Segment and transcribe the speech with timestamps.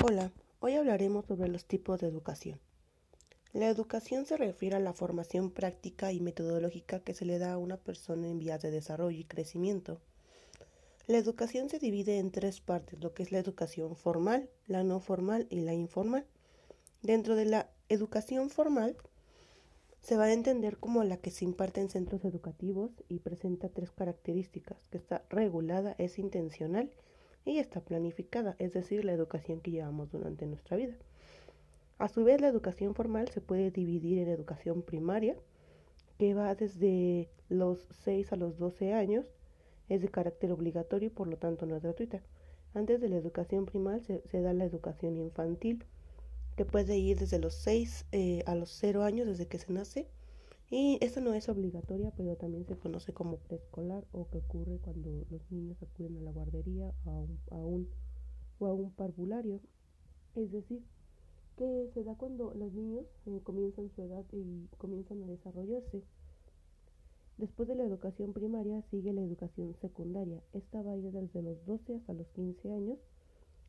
[0.00, 0.30] Hola,
[0.60, 2.60] hoy hablaremos sobre los tipos de educación.
[3.52, 7.58] La educación se refiere a la formación práctica y metodológica que se le da a
[7.58, 10.00] una persona en vías de desarrollo y crecimiento.
[11.08, 15.00] La educación se divide en tres partes, lo que es la educación formal, la no
[15.00, 16.24] formal y la informal.
[17.02, 18.96] Dentro de la educación formal
[20.00, 23.90] se va a entender como la que se imparte en centros educativos y presenta tres
[23.90, 26.88] características, que está regulada, es intencional
[27.56, 30.94] está planificada, es decir, la educación que llevamos durante nuestra vida.
[31.98, 35.34] A su vez, la educación formal se puede dividir en educación primaria,
[36.18, 39.24] que va desde los 6 a los 12 años,
[39.88, 42.20] es de carácter obligatorio y por lo tanto no es gratuita.
[42.74, 45.84] Antes de la educación primaria se, da la educación infantil,
[46.56, 50.06] que puede ir desde los 6 eh, a los 0 años, desde que se nace,
[50.70, 55.24] y esta no es obligatoria, pero también se conoce como preescolar o que ocurre cuando
[55.30, 57.88] los niños acuden a la guardería a un, a un,
[58.58, 59.60] o a un parvulario.
[60.34, 60.82] Es decir,
[61.56, 66.02] que se da cuando los niños eh, comienzan su edad y comienzan a desarrollarse.
[67.38, 70.42] Después de la educación primaria sigue la educación secundaria.
[70.52, 72.98] Esta va a ir desde los 12 hasta los 15 años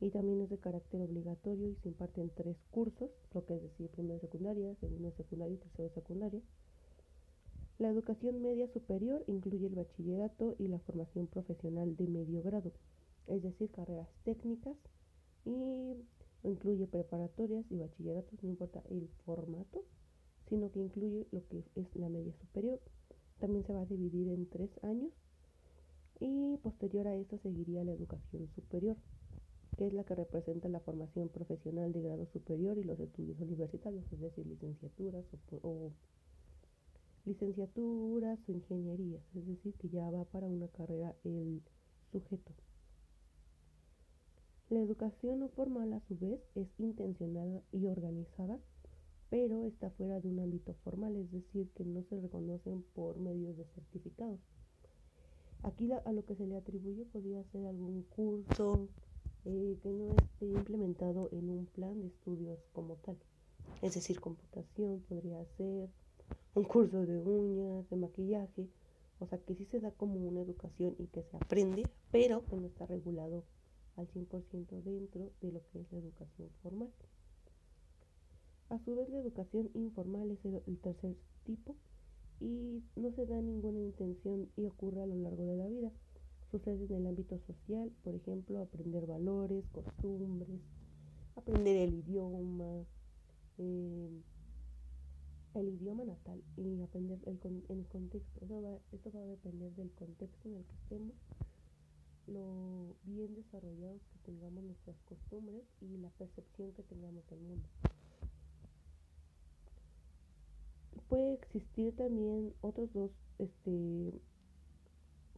[0.00, 3.62] y también es de carácter obligatorio y se imparte en tres cursos, lo que es
[3.62, 6.42] decir, primero secundaria, segundo secundaria y tercero secundaria.
[7.78, 12.72] La educación media superior incluye el bachillerato y la formación profesional de medio grado,
[13.26, 14.76] es decir, carreras técnicas
[15.44, 15.96] y
[16.44, 19.84] incluye preparatorias y bachilleratos, no importa el formato,
[20.48, 22.80] sino que incluye lo que es la media superior.
[23.40, 25.12] También se va a dividir en tres años
[26.20, 28.96] y posterior a esto seguiría la educación superior,
[29.76, 34.04] que es la que representa la formación profesional de grado superior y los estudios universitarios,
[34.12, 35.92] es decir, licenciaturas o, o
[37.24, 41.62] licenciaturas o ingenierías, es decir, que ya va para una carrera el
[42.10, 42.52] sujeto.
[44.70, 48.58] La educación no formal a su vez es intencionada y organizada,
[49.28, 53.56] pero está fuera de un ámbito formal, es decir, que no se reconocen por medios
[53.56, 54.40] de certificados.
[55.62, 58.88] Aquí a lo que se le atribuye podría ser algún curso
[59.44, 63.16] eh, que no esté implementado en un plan de estudios como tal.
[63.80, 65.90] Es decir, computación podría ser,
[66.54, 68.68] un curso de uñas, de maquillaje,
[69.20, 72.56] o sea que sí se da como una educación y que se aprende, pero que
[72.56, 73.44] no está regulado
[73.96, 76.90] al 100% dentro de lo que es la educación formal.
[78.68, 81.14] A su vez la educación informal es el, tercer
[81.44, 81.76] tipo
[82.40, 85.90] y no se da ninguna intención y ocurre a lo largo de la vida.
[86.50, 90.60] Sucede en el ámbito social, por ejemplo, aprender valores, costumbres,
[91.36, 92.84] aprender el idioma,
[93.58, 94.11] eh,
[95.60, 98.44] el idioma natal y aprender el, el contexto.
[98.44, 101.14] Eso va, va a depender del contexto en el que estemos,
[102.26, 107.68] lo bien desarrollados que tengamos nuestras costumbres y la percepción que tengamos del mundo.
[111.08, 114.14] Puede existir también otros dos este,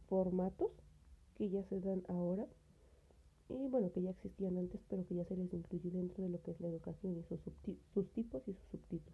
[0.07, 0.71] formatos
[1.37, 2.47] que ya se dan ahora
[3.49, 6.41] y bueno, que ya existían antes, pero que ya se les incluye dentro de lo
[6.41, 7.39] que es la educación y sus,
[7.93, 9.13] sus tipos y sus subtipos.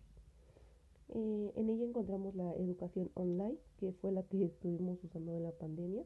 [1.13, 5.51] Eh, en ella encontramos la educación online, que fue la que estuvimos usando en la
[5.51, 6.05] pandemia.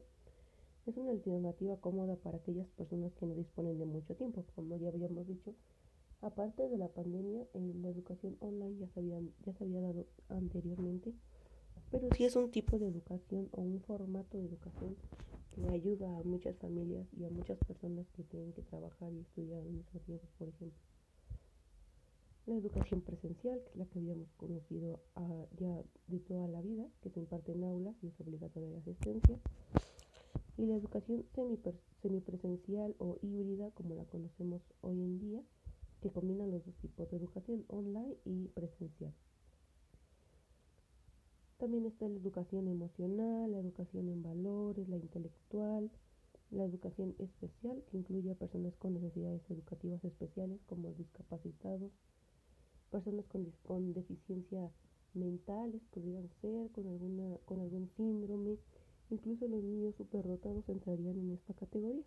[0.84, 4.88] Es una alternativa cómoda para aquellas personas que no disponen de mucho tiempo, como ya
[4.88, 5.54] habíamos dicho.
[6.22, 9.02] Aparte de la pandemia, en la educación online ya se,
[9.44, 11.14] ya se había dado anteriormente,
[11.92, 14.96] pero sí es un tipo de educación o un formato de educación
[15.54, 19.60] que ayuda a muchas familias y a muchas personas que tienen que trabajar y estudiar
[19.60, 20.95] al mismo tiempo, por ejemplo
[22.46, 26.86] la educación presencial, que es la que habíamos conocido ah, ya de toda la vida,
[27.02, 29.38] que se imparte en aulas y es obligatoria la asistencia,
[30.56, 31.26] y la educación
[32.02, 35.42] semipresencial o híbrida, como la conocemos hoy en día,
[36.00, 39.12] que combina los dos tipos de educación, online y presencial.
[41.58, 45.90] También está la educación emocional, la educación en valores, la intelectual,
[46.50, 51.90] la educación especial, que incluye a personas con necesidades educativas especiales como discapacitados,
[52.96, 54.70] personas con, con deficiencia
[55.12, 58.56] mentales podrían ser, con, alguna, con algún síndrome,
[59.10, 62.04] incluso los niños superdotados entrarían en esta categoría.